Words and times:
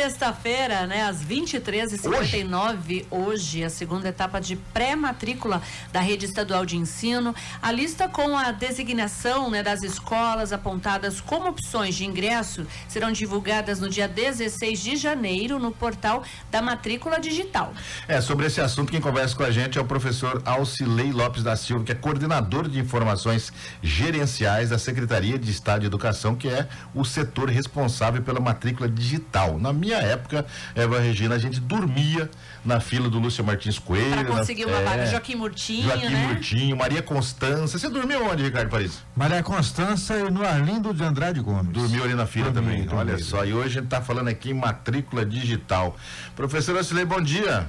Sexta-feira, 0.00 0.86
né, 0.86 1.02
às 1.02 1.22
23h59, 1.22 2.06
hoje? 2.08 3.06
hoje, 3.10 3.64
a 3.64 3.68
segunda 3.68 4.08
etapa 4.08 4.40
de 4.40 4.56
pré-matrícula 4.56 5.60
da 5.92 6.00
rede 6.00 6.24
estadual 6.24 6.64
de 6.64 6.74
ensino. 6.74 7.34
A 7.60 7.70
lista 7.70 8.08
com 8.08 8.34
a 8.34 8.50
designação 8.50 9.50
né, 9.50 9.62
das 9.62 9.82
escolas 9.82 10.54
apontadas 10.54 11.20
como 11.20 11.50
opções 11.50 11.94
de 11.94 12.06
ingresso 12.06 12.66
serão 12.88 13.12
divulgadas 13.12 13.78
no 13.78 13.90
dia 13.90 14.08
16 14.08 14.80
de 14.80 14.96
janeiro 14.96 15.58
no 15.58 15.70
portal 15.70 16.24
da 16.50 16.62
matrícula 16.62 17.20
digital. 17.20 17.74
É, 18.08 18.22
sobre 18.22 18.46
esse 18.46 18.58
assunto, 18.58 18.90
quem 18.90 19.02
conversa 19.02 19.36
com 19.36 19.42
a 19.42 19.50
gente 19.50 19.76
é 19.76 19.82
o 19.82 19.84
professor 19.84 20.40
Alcilei 20.46 21.12
Lopes 21.12 21.42
da 21.42 21.56
Silva, 21.56 21.84
que 21.84 21.92
é 21.92 21.94
coordenador 21.94 22.70
de 22.70 22.78
informações 22.78 23.52
gerenciais 23.82 24.70
da 24.70 24.78
Secretaria 24.78 25.38
de 25.38 25.50
Estado 25.50 25.80
de 25.80 25.86
Educação, 25.86 26.34
que 26.34 26.48
é 26.48 26.66
o 26.94 27.04
setor 27.04 27.50
responsável 27.50 28.22
pela 28.22 28.40
matrícula 28.40 28.88
digital. 28.88 29.58
Na 29.58 29.74
minha 29.74 29.89
época, 29.98 30.46
Eva 30.74 31.00
Regina, 31.00 31.34
a 31.34 31.38
gente 31.38 31.60
dormia 31.60 32.30
na 32.64 32.80
fila 32.80 33.08
do 33.08 33.18
Lúcio 33.18 33.44
Martins 33.44 33.78
Coelho. 33.78 34.10
Para 34.10 34.24
conseguir 34.24 34.66
na, 34.66 34.72
uma 34.72 34.80
é, 34.80 34.84
vaga. 34.84 35.06
Joaquim 35.06 35.34
Murtinho, 35.36 35.84
Joaquim 35.84 36.08
né? 36.08 36.26
Murtinho, 36.28 36.76
Maria 36.76 37.02
Constança. 37.02 37.78
Você 37.78 37.88
dormiu 37.88 38.24
onde, 38.24 38.42
Ricardo 38.42 38.68
Paris? 38.68 39.02
Maria 39.16 39.42
Constança 39.42 40.16
e 40.18 40.30
no 40.30 40.44
Arlindo 40.44 40.92
de 40.92 41.02
Andrade 41.02 41.40
Gomes. 41.40 41.72
Dormiu 41.72 42.04
ali 42.04 42.14
na 42.14 42.26
fila 42.26 42.50
dormi, 42.50 42.68
também. 42.68 42.84
Dormi. 42.86 43.00
Olha 43.00 43.18
só, 43.18 43.44
e 43.44 43.52
hoje 43.52 43.66
a 43.66 43.72
gente 43.80 43.84
está 43.84 44.00
falando 44.00 44.28
aqui 44.28 44.50
em 44.50 44.54
matrícula 44.54 45.24
digital. 45.24 45.96
Professor 46.36 46.76
Ocilei, 46.76 47.04
bom 47.04 47.20
dia. 47.20 47.66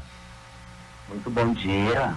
Muito 1.09 1.29
bom 1.29 1.53
dia. 1.53 2.15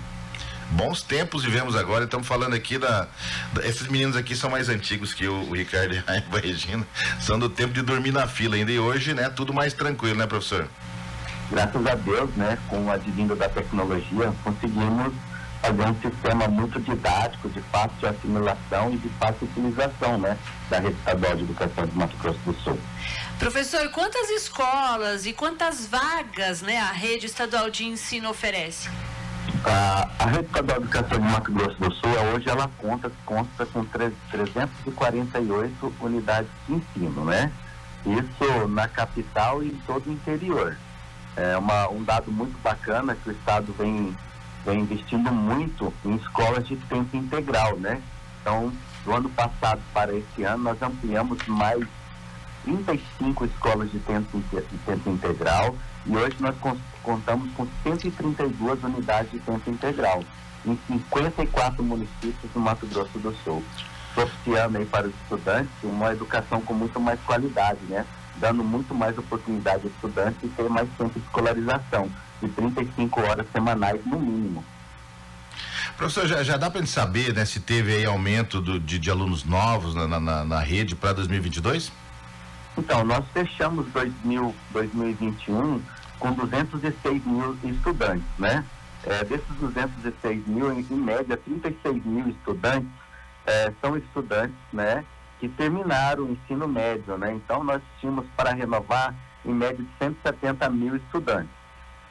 Bons 0.70 1.02
tempos 1.02 1.44
vivemos 1.44 1.76
agora, 1.76 2.04
estamos 2.04 2.26
falando 2.26 2.54
aqui 2.54 2.78
da, 2.78 3.06
da, 3.52 3.66
Esses 3.66 3.86
meninos 3.86 4.16
aqui 4.16 4.34
são 4.34 4.50
mais 4.50 4.68
antigos 4.68 5.12
que 5.12 5.26
o, 5.28 5.48
o 5.48 5.54
Ricardo 5.54 5.94
e 5.94 5.98
a 5.98 6.40
Regina, 6.40 6.86
são 7.20 7.38
do 7.38 7.48
tempo 7.48 7.72
de 7.72 7.82
dormir 7.82 8.12
na 8.12 8.26
fila 8.26 8.56
ainda, 8.56 8.72
e 8.72 8.78
hoje, 8.78 9.14
né, 9.14 9.28
tudo 9.28 9.52
mais 9.52 9.72
tranquilo, 9.72 10.16
né, 10.16 10.26
professor? 10.26 10.68
Graças 11.50 11.86
a 11.86 11.94
Deus, 11.94 12.30
né, 12.36 12.58
com 12.68 12.84
o 12.86 12.90
advindo 12.90 13.36
da 13.36 13.48
tecnologia, 13.48 14.32
conseguimos 14.42 15.12
fazer 15.60 15.82
um 15.82 15.94
sistema 16.00 16.48
muito 16.48 16.80
didático, 16.80 17.48
de 17.48 17.60
fácil 17.62 18.08
assimilação 18.08 18.92
e 18.92 18.96
de 18.96 19.08
fácil 19.10 19.46
utilização, 19.46 20.18
né, 20.18 20.36
da 20.68 20.78
rede 20.78 20.96
estadual 20.96 21.36
de 21.36 21.42
educação 21.44 21.86
de 21.86 21.96
Mato 21.96 22.16
Grosso 22.16 22.40
do 22.44 22.54
Sul. 22.60 22.78
Professor, 23.38 23.88
quantas 23.90 24.30
escolas 24.30 25.26
e 25.26 25.32
quantas 25.32 25.86
vagas, 25.86 26.62
né, 26.62 26.78
a 26.78 26.92
rede 26.92 27.26
estadual 27.26 27.70
de 27.70 27.84
ensino 27.84 28.30
oferece? 28.30 28.88
A, 29.64 30.08
a 30.18 30.26
rede 30.26 30.46
estadual 30.46 30.78
de 30.78 30.84
educação 30.84 31.18
de 31.18 31.24
Mato 31.24 31.52
Grosso 31.52 31.76
do 31.78 31.92
Sul, 31.92 32.10
hoje, 32.34 32.48
ela 32.48 32.70
conta, 32.78 33.12
conta 33.24 33.66
com 33.66 33.84
348 33.84 35.94
unidades 36.00 36.50
de 36.66 36.74
ensino, 36.74 37.24
né? 37.24 37.52
Isso 38.04 38.68
na 38.68 38.86
capital 38.86 39.62
e 39.62 39.68
em 39.68 39.76
todo 39.86 40.08
o 40.08 40.12
interior. 40.12 40.76
É 41.36 41.56
uma, 41.56 41.88
um 41.88 42.04
dado 42.04 42.30
muito 42.30 42.56
bacana 42.62 43.16
que 43.16 43.30
o 43.30 43.32
Estado 43.32 43.74
vem, 43.78 44.14
vem 44.64 44.80
investindo 44.80 45.32
muito 45.32 45.92
em 46.04 46.16
escolas 46.16 46.66
de 46.66 46.76
tempo 46.76 47.16
integral, 47.16 47.78
né? 47.78 48.02
Então, 48.40 48.72
do 49.04 49.14
ano 49.14 49.30
passado 49.30 49.80
para 49.92 50.12
esse 50.14 50.42
ano, 50.42 50.64
nós 50.64 50.82
ampliamos 50.82 51.38
mais 51.46 51.86
35 52.64 53.44
escolas 53.44 53.90
de 53.90 53.98
tempo, 54.00 54.42
de 54.50 54.78
tempo 54.78 55.10
integral 55.10 55.76
e 56.06 56.16
hoje 56.16 56.36
nós 56.40 56.54
contamos 57.02 57.50
com 57.52 57.66
132 57.82 58.82
unidades 58.82 59.30
de 59.30 59.38
tempo 59.38 59.70
integral 59.70 60.22
em 60.66 60.78
54 60.86 61.82
municípios 61.82 62.50
do 62.52 62.60
Mato 62.60 62.86
Grosso 62.86 63.18
do 63.18 63.34
Sul, 63.44 63.62
propiciando 64.14 64.78
aí 64.78 64.86
para 64.86 65.06
os 65.06 65.14
estudantes 65.22 65.70
uma 65.82 66.12
educação 66.12 66.60
com 66.62 66.72
muito 66.72 66.98
mais 66.98 67.20
qualidade, 67.20 67.80
né? 67.88 68.04
Dando 68.36 68.64
muito 68.64 68.94
mais 68.94 69.16
oportunidade 69.16 69.84
aos 69.84 69.94
estudantes 69.94 70.38
e 70.42 70.48
ter 70.48 70.68
mais 70.68 70.88
tempo 70.96 71.18
de 71.18 71.24
escolarização, 71.24 72.10
de 72.42 72.48
35 72.48 73.20
horas 73.20 73.46
semanais 73.52 74.00
no 74.06 74.18
mínimo. 74.18 74.64
Professor, 75.96 76.26
já, 76.26 76.42
já 76.42 76.56
dá 76.56 76.70
para 76.70 76.80
gente 76.80 76.90
saber 76.90 77.32
né, 77.32 77.44
se 77.44 77.60
teve 77.60 77.94
aí 77.94 78.04
aumento 78.04 78.60
do, 78.60 78.80
de, 78.80 78.98
de 78.98 79.10
alunos 79.10 79.44
novos 79.44 79.94
na, 79.94 80.08
na, 80.08 80.44
na 80.44 80.60
rede 80.60 80.96
para 80.96 81.12
2022? 81.12 81.92
Então, 82.76 83.04
nós 83.04 83.24
fechamos 83.32 83.86
2000, 83.92 84.54
2021 84.72 85.80
com 86.18 86.32
206 86.32 87.24
mil 87.24 87.56
estudantes, 87.62 88.26
né? 88.38 88.64
É, 89.04 89.22
desses 89.24 89.54
206 89.60 90.46
mil, 90.46 90.72
em, 90.72 90.80
em, 90.80 90.96
média, 90.96 91.36
36 91.36 92.04
mil 92.04 92.28
estudantes 92.28 92.88
é, 93.46 93.72
são 93.80 93.96
estudantes, 93.96 94.56
né? 94.72 95.04
Que 95.38 95.48
terminaram 95.48 96.24
o 96.24 96.30
ensino 96.32 96.66
médio, 96.66 97.16
né? 97.16 97.32
Então, 97.32 97.62
nós 97.62 97.82
tínhamos 98.00 98.26
para 98.36 98.52
renovar, 98.52 99.14
em 99.44 99.52
média, 99.52 99.76
de 99.76 99.88
170 99.98 100.68
mil 100.70 100.96
estudantes. 100.96 101.50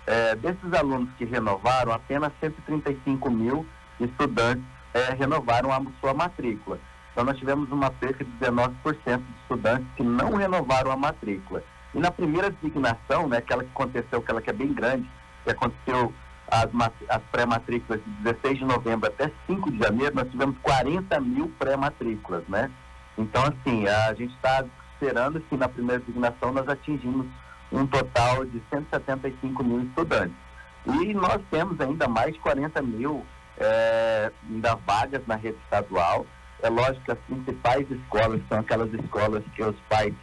É, 0.06 0.36
desses 0.36 0.74
alunos 0.74 1.10
que 1.18 1.26
renovaram, 1.26 1.92
apenas 1.92 2.32
135 2.40 3.30
mil 3.30 3.66
estudantes 4.00 4.64
é, 4.94 5.14
renovaram 5.14 5.72
a 5.72 5.82
sua 6.00 6.14
matrícula. 6.14 6.80
Então, 7.14 7.24
nós 7.24 7.38
tivemos 7.38 7.72
uma 7.72 7.90
perca 7.90 8.26
de 8.26 8.32
19% 8.42 8.74
de 9.06 9.42
estudantes 9.42 9.88
que 9.96 10.04
não 10.04 10.34
renovaram 10.34 10.92
a 10.92 10.98
matrícula. 10.98 11.64
E 11.94 12.00
na 12.00 12.12
primeira 12.12 12.50
designação, 12.50 13.30
né, 13.30 13.38
aquela 13.38 13.64
que 13.64 13.70
aconteceu, 13.70 14.20
aquela 14.20 14.42
que 14.42 14.50
é 14.50 14.54
bem 14.54 14.74
grande, 14.74 15.08
que 15.44 15.52
aconteceu 15.52 16.12
as, 16.48 16.68
as 17.10 17.22
pré-matrículas 17.32 18.02
de 18.04 18.12
16 18.24 18.58
de 18.60 18.66
novembro 18.66 19.08
até 19.08 19.32
5 19.48 19.72
de 19.72 19.78
janeiro, 19.78 20.16
nós 20.16 20.30
tivemos 20.30 20.58
40 20.64 21.20
mil 21.22 21.50
pré-matrículas, 21.60 22.44
né? 22.48 22.72
Então, 23.18 23.44
assim, 23.44 23.88
a 23.88 24.14
gente 24.16 24.34
está 24.34 24.66
esperando 24.94 25.40
que 25.42 25.56
na 25.56 25.70
primeira 25.70 26.02
designação 26.02 26.52
nós 26.52 26.68
atingimos 26.68 27.28
um 27.72 27.86
total 27.86 28.46
de 28.46 28.62
175 28.72 29.64
mil 29.64 29.82
estudantes. 29.84 30.36
E 30.86 31.14
nós 31.14 31.42
temos 31.50 31.80
ainda 31.80 32.08
mais 32.08 32.34
de 32.34 32.40
40 32.40 32.82
mil 32.82 33.26
é, 33.58 34.32
ainda 34.50 34.76
vagas 34.76 35.26
na 35.28 35.36
rede 35.36 35.58
estadual. 35.64 36.26
É 36.64 36.70
lógico 36.70 37.04
que 37.04 37.12
as 37.12 37.18
principais 37.20 37.92
escolas 37.92 38.42
são 38.48 38.60
aquelas 38.60 38.92
escolas 38.94 39.44
que 39.54 39.62
os 39.62 39.76
pais 39.90 40.14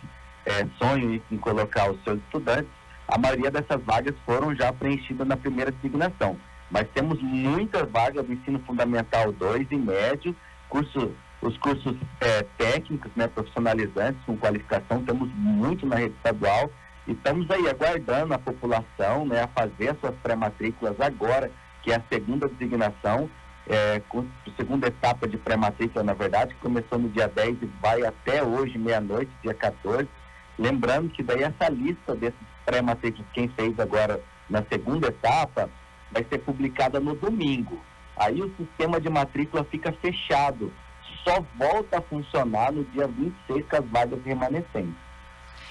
é, 0.46 0.66
sonham 0.78 1.20
em, 1.30 1.36
colocar 1.36 1.90
os 1.90 2.02
seus 2.02 2.18
estudantes. 2.18 2.70
A 3.06 3.18
maioria 3.18 3.50
dessas 3.50 3.82
vagas 3.84 4.14
foram 4.24 4.54
já 4.56 4.72
preenchidas 4.72 5.28
na 5.28 5.36
primeira 5.36 5.70
designação. 5.70 6.38
Mas 6.70 6.88
temos 6.94 7.20
muitas 7.20 7.90
vagas 7.90 8.24
do 8.24 8.32
ensino 8.32 8.58
fundamental 8.60 9.30
2 9.32 9.66
e 9.70 9.76
médio, 9.76 10.34
curso, 10.70 11.12
os 11.42 11.58
cursos 11.58 11.94
é, 12.22 12.42
técnicos, 12.56 13.10
né, 13.14 13.26
profissionalizantes 13.28 14.24
com 14.24 14.34
qualificação, 14.38 15.04
temos 15.04 15.28
muito 15.34 15.84
na 15.84 15.96
rede 15.96 16.14
estadual 16.14 16.70
e 17.06 17.12
estamos 17.12 17.50
aí 17.50 17.68
aguardando 17.68 18.32
a 18.32 18.38
população 18.38 19.26
né, 19.26 19.42
a 19.42 19.48
fazer 19.48 19.90
as 19.90 20.00
suas 20.00 20.14
pré-matrículas 20.22 20.98
agora, 21.00 21.50
que 21.82 21.92
é 21.92 21.96
a 21.96 22.02
segunda 22.10 22.48
designação, 22.48 23.28
é, 23.70 24.00
com 24.08 24.20
a 24.20 24.50
segunda 24.56 24.88
etapa 24.88 25.28
de 25.28 25.38
pré-matrícula, 25.38 26.02
na 26.02 26.12
verdade, 26.12 26.54
que 26.54 26.60
começou 26.60 26.98
no 26.98 27.08
dia 27.08 27.28
10 27.28 27.62
e 27.62 27.66
vai 27.80 28.04
até 28.04 28.42
hoje, 28.42 28.76
meia-noite, 28.76 29.30
dia 29.42 29.54
14. 29.54 30.08
Lembrando 30.58 31.08
que 31.10 31.22
daí 31.22 31.44
essa 31.44 31.70
lista 31.70 32.16
desses 32.16 32.38
pré-matrículas, 32.66 33.26
quem 33.32 33.46
fez 33.48 33.78
agora 33.78 34.20
na 34.48 34.64
segunda 34.64 35.06
etapa, 35.06 35.70
vai 36.10 36.26
ser 36.28 36.38
publicada 36.38 36.98
no 36.98 37.14
domingo. 37.14 37.80
Aí 38.16 38.42
o 38.42 38.52
sistema 38.56 39.00
de 39.00 39.08
matrícula 39.08 39.62
fica 39.62 39.92
fechado. 39.92 40.72
Só 41.22 41.44
volta 41.56 41.98
a 41.98 42.02
funcionar 42.02 42.72
no 42.72 42.82
dia 42.86 43.06
26 43.06 43.66
com 43.66 43.76
as 43.76 43.84
vagas 43.86 44.20
remanescentes. 44.24 45.09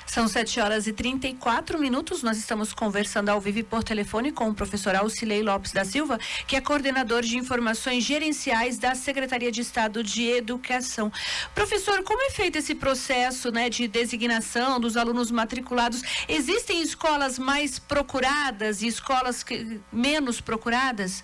São 0.09 0.27
7 0.27 0.59
horas 0.59 0.87
e 0.87 0.91
34 0.91 1.77
minutos. 1.77 2.23
Nós 2.23 2.35
estamos 2.35 2.73
conversando 2.73 3.29
ao 3.29 3.39
vivo 3.39 3.63
por 3.63 3.83
telefone 3.83 4.31
com 4.31 4.49
o 4.49 4.55
professor 4.55 4.95
Alcilei 4.95 5.43
Lopes 5.43 5.71
da 5.71 5.85
Silva, 5.85 6.17
que 6.47 6.55
é 6.55 6.61
coordenador 6.61 7.21
de 7.21 7.37
informações 7.37 8.03
gerenciais 8.03 8.79
da 8.79 8.95
Secretaria 8.95 9.51
de 9.51 9.61
Estado 9.61 10.03
de 10.03 10.27
Educação. 10.27 11.11
Professor, 11.53 12.01
como 12.01 12.23
é 12.23 12.31
feito 12.31 12.57
esse 12.57 12.73
processo 12.73 13.51
né, 13.51 13.69
de 13.69 13.87
designação 13.87 14.79
dos 14.79 14.97
alunos 14.97 15.29
matriculados? 15.29 16.01
Existem 16.27 16.81
escolas 16.81 17.37
mais 17.37 17.77
procuradas 17.77 18.81
e 18.81 18.87
escolas 18.87 19.43
que, 19.43 19.79
menos 19.93 20.41
procuradas? 20.41 21.23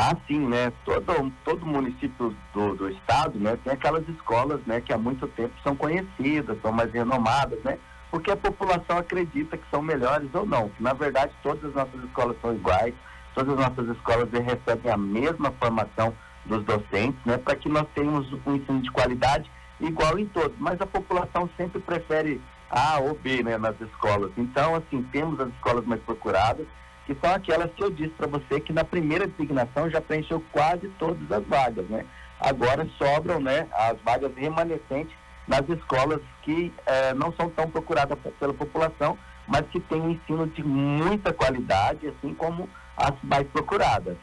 Ah, 0.00 0.16
sim, 0.28 0.38
né? 0.46 0.72
Todo, 0.84 1.32
todo 1.44 1.66
município 1.66 2.32
do, 2.54 2.76
do 2.76 2.88
estado, 2.88 3.36
né, 3.36 3.58
tem 3.64 3.72
aquelas 3.72 4.08
escolas, 4.08 4.60
né, 4.64 4.80
que 4.80 4.92
há 4.92 4.96
muito 4.96 5.26
tempo 5.26 5.52
são 5.64 5.74
conhecidas, 5.74 6.56
são 6.62 6.70
mais 6.70 6.92
renomadas, 6.92 7.60
né? 7.64 7.80
Porque 8.08 8.30
a 8.30 8.36
população 8.36 8.98
acredita 8.98 9.56
que 9.56 9.68
são 9.68 9.82
melhores 9.82 10.32
ou 10.32 10.46
não. 10.46 10.68
Que, 10.68 10.80
na 10.84 10.92
verdade, 10.92 11.32
todas 11.42 11.64
as 11.64 11.74
nossas 11.74 12.04
escolas 12.04 12.36
são 12.40 12.54
iguais, 12.54 12.94
todas 13.34 13.58
as 13.58 13.58
nossas 13.58 13.96
escolas 13.96 14.28
recebem 14.30 14.92
a 14.92 14.96
mesma 14.96 15.52
formação 15.60 16.14
dos 16.46 16.64
docentes, 16.64 17.20
né? 17.26 17.36
Para 17.36 17.56
que 17.56 17.68
nós 17.68 17.86
tenhamos 17.92 18.32
um 18.46 18.54
ensino 18.54 18.80
de 18.80 18.92
qualidade 18.92 19.50
igual 19.80 20.16
em 20.16 20.26
todos, 20.26 20.56
mas 20.60 20.80
a 20.80 20.86
população 20.86 21.50
sempre 21.56 21.80
prefere 21.80 22.40
A 22.70 23.00
ou 23.00 23.14
B 23.16 23.42
né, 23.42 23.58
nas 23.58 23.74
escolas. 23.80 24.30
Então, 24.36 24.76
assim, 24.76 25.02
temos 25.10 25.40
as 25.40 25.48
escolas 25.48 25.84
mais 25.84 26.00
procuradas, 26.02 26.68
que 27.08 27.16
são 27.22 27.34
aquelas 27.34 27.72
que 27.72 27.82
eu 27.82 27.90
disse 27.90 28.10
para 28.10 28.26
você 28.26 28.60
que 28.60 28.70
na 28.70 28.84
primeira 28.84 29.26
designação 29.26 29.88
já 29.88 29.98
preencheu 29.98 30.44
quase 30.52 30.90
todas 30.98 31.32
as 31.32 31.42
vagas, 31.46 31.88
né? 31.88 32.04
Agora 32.38 32.86
sobram 32.98 33.40
né, 33.40 33.66
as 33.72 33.98
vagas 34.02 34.30
remanescentes 34.36 35.16
nas 35.46 35.66
escolas 35.70 36.20
que 36.42 36.70
eh, 36.84 37.14
não 37.14 37.32
são 37.32 37.48
tão 37.48 37.66
procuradas 37.70 38.18
pela 38.38 38.52
população, 38.52 39.18
mas 39.46 39.62
que 39.68 39.80
têm 39.80 40.02
um 40.02 40.10
ensino 40.10 40.46
de 40.48 40.62
muita 40.62 41.32
qualidade, 41.32 42.08
assim 42.08 42.34
como 42.34 42.68
as 42.94 43.14
mais 43.22 43.48
procuradas. 43.48 44.18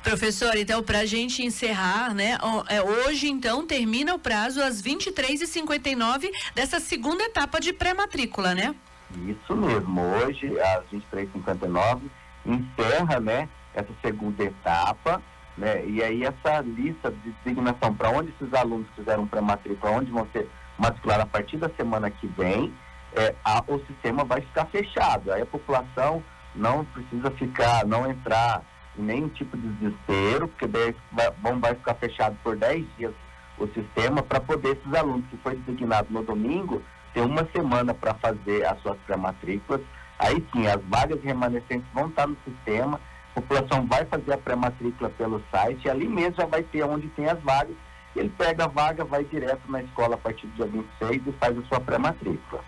Professor, 0.00 0.56
então, 0.56 0.80
para 0.84 1.00
a 1.00 1.06
gente 1.06 1.42
encerrar, 1.42 2.14
né? 2.14 2.38
É, 2.68 2.80
hoje, 2.80 3.28
então, 3.28 3.66
termina 3.66 4.14
o 4.14 4.18
prazo 4.18 4.62
às 4.62 4.80
23h59 4.80 6.30
dessa 6.54 6.78
segunda 6.78 7.24
etapa 7.24 7.60
de 7.60 7.72
pré-matrícula, 7.72 8.54
né? 8.54 8.76
Isso 9.16 9.56
mesmo. 9.56 10.00
Hoje, 10.00 10.58
às 10.60 10.84
23h59, 10.86 12.02
encerra, 12.46 13.20
né? 13.20 13.48
Essa 13.74 13.92
segunda 14.02 14.42
etapa, 14.42 15.22
né? 15.56 15.84
E 15.86 16.02
aí, 16.02 16.24
essa 16.24 16.60
lista 16.60 17.10
de 17.10 17.34
designação 17.44 17.94
para 17.94 18.10
onde 18.10 18.30
esses 18.30 18.52
alunos 18.54 18.86
fizeram 18.94 19.26
pré-matrícula, 19.26 19.92
onde 19.92 20.10
vão 20.10 20.26
ser 20.32 20.48
matriculados 20.78 21.24
a 21.24 21.28
partir 21.28 21.56
da 21.58 21.68
semana 21.70 22.10
que 22.10 22.26
vem, 22.26 22.72
é, 23.14 23.34
a, 23.44 23.62
o 23.66 23.78
sistema 23.86 24.24
vai 24.24 24.40
ficar 24.40 24.66
fechado. 24.66 25.32
Aí 25.32 25.42
a 25.42 25.46
população 25.46 26.22
não 26.54 26.84
precisa 26.84 27.30
ficar, 27.32 27.84
não 27.86 28.10
entrar 28.10 28.62
em 28.98 29.02
nenhum 29.02 29.28
tipo 29.28 29.56
de 29.56 29.68
desespero, 29.68 30.48
porque 30.48 30.66
daí 30.66 30.94
vai, 31.12 31.30
vão, 31.42 31.60
vai 31.60 31.74
ficar 31.74 31.94
fechado 31.94 32.36
por 32.42 32.56
10 32.56 32.86
dias 32.96 33.14
o 33.58 33.66
sistema 33.68 34.22
para 34.22 34.40
poder 34.40 34.76
esses 34.76 34.94
alunos 34.94 35.26
que 35.28 35.36
foi 35.38 35.54
designado 35.56 36.08
no 36.10 36.22
domingo 36.22 36.82
ter 37.12 37.20
uma 37.20 37.46
semana 37.54 37.94
para 37.94 38.14
fazer 38.14 38.64
as 38.66 38.80
suas 38.82 38.98
pré-matrículas. 39.06 39.80
Aí 40.18 40.44
sim, 40.52 40.66
as 40.66 40.80
vagas 40.84 41.22
remanescentes 41.22 41.86
vão 41.94 42.08
estar 42.08 42.26
no 42.26 42.36
sistema, 42.44 43.00
a 43.34 43.40
população 43.40 43.86
vai 43.86 44.04
fazer 44.04 44.32
a 44.32 44.38
pré-matrícula 44.38 45.10
pelo 45.10 45.42
site, 45.50 45.86
e 45.86 45.90
ali 45.90 46.08
mesmo 46.08 46.36
já 46.36 46.46
vai 46.46 46.62
ter 46.62 46.82
onde 46.82 47.08
tem 47.08 47.26
as 47.26 47.40
vagas. 47.42 47.76
Ele 48.14 48.28
pega 48.36 48.64
a 48.64 48.68
vaga, 48.68 49.04
vai 49.04 49.24
direto 49.24 49.70
na 49.70 49.82
escola 49.82 50.14
a 50.14 50.18
partir 50.18 50.46
do 50.48 50.54
dia 50.54 50.66
26 50.66 51.26
e 51.26 51.32
faz 51.38 51.56
a 51.56 51.62
sua 51.62 51.80
pré-matrícula. 51.80 52.62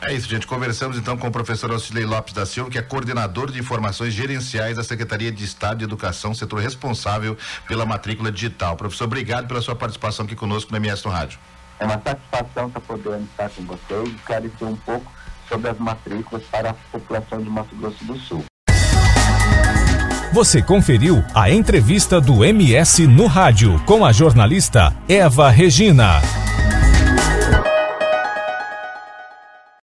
É 0.00 0.12
isso, 0.12 0.28
gente. 0.28 0.46
Conversamos 0.46 0.98
então 0.98 1.16
com 1.16 1.28
o 1.28 1.30
professor 1.30 1.70
Auxilei 1.70 2.04
Lopes 2.04 2.34
da 2.34 2.44
Silva, 2.44 2.70
que 2.70 2.78
é 2.78 2.82
coordenador 2.82 3.50
de 3.50 3.58
informações 3.58 4.12
gerenciais 4.12 4.76
da 4.76 4.84
Secretaria 4.84 5.30
de 5.30 5.44
Estado 5.44 5.78
de 5.78 5.84
Educação, 5.84 6.34
setor 6.34 6.60
responsável 6.60 7.36
pela 7.68 7.86
matrícula 7.86 8.32
digital. 8.32 8.76
Professor, 8.76 9.04
obrigado 9.04 9.46
pela 9.46 9.60
sua 9.60 9.76
participação 9.76 10.24
aqui 10.24 10.34
conosco 10.34 10.70
no 10.70 10.76
MS 10.78 11.04
no 11.04 11.10
Rádio. 11.10 11.38
É 11.82 11.84
uma 11.84 12.00
satisfação 12.00 12.68
estar 12.68 12.80
podendo 12.80 13.24
estar 13.24 13.50
com 13.50 13.64
vocês 13.64 14.08
e 14.08 14.14
esclarecer 14.14 14.68
um 14.68 14.76
pouco 14.76 15.12
sobre 15.48 15.68
as 15.68 15.78
matrículas 15.78 16.44
para 16.44 16.70
a 16.70 16.74
população 16.92 17.42
de 17.42 17.50
Mato 17.50 17.74
Grosso 17.74 18.04
do 18.04 18.16
Sul. 18.20 18.44
Você 20.32 20.62
conferiu 20.62 21.24
a 21.34 21.50
entrevista 21.50 22.20
do 22.20 22.44
MS 22.44 23.08
no 23.08 23.26
rádio 23.26 23.82
com 23.84 24.04
a 24.04 24.12
jornalista 24.12 24.96
Eva 25.08 25.50
Regina. 25.50 26.22